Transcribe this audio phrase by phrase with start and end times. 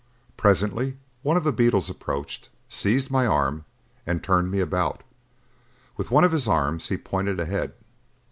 [0.35, 3.65] Presently one of the beetles approached, seized my arm
[4.03, 5.03] and turned me about.
[5.95, 7.73] With one of his arms he pointed ahead.